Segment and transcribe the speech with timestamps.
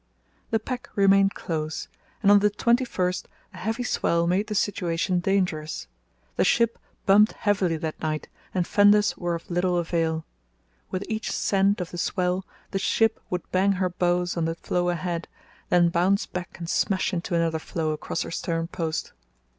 [0.49, 1.87] The pack remained close,
[2.23, 5.85] and on the 21st a heavy swell made the situation dangerous.
[6.37, 10.25] The ship bumped heavily that night and fenders were of little avail.
[10.89, 14.89] With each "send" of the swell the ship would bang her bows on the floe
[14.89, 15.27] ahead,
[15.69, 19.13] then bounce back and smash into another floe across her stern post.